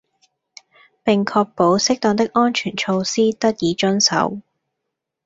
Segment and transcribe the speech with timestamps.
[1.03, 4.39] 並確保適當的安全措施得以遵守